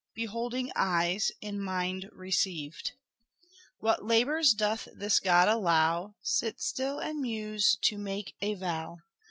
Beholding 0.15 0.71
eyes, 0.75 1.29
in 1.41 1.61
mind 1.61 2.09
received. 2.11 2.93
What 3.77 4.03
labours 4.03 4.55
doth 4.55 4.87
this 4.97 5.19
god 5.19 5.47
allow? 5.47 6.15
Sit 6.23 6.59
still 6.59 6.97
and 6.97 7.21
muse 7.21 7.77
to 7.83 7.99
make 7.99 8.33
a 8.41 8.55
vow. 8.55 8.97